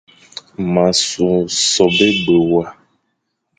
M 0.71 0.73
a 0.83 0.85
nsu 0.91 1.29
sobe 1.69 2.07
ebe 2.13 2.35
we, 2.51 2.63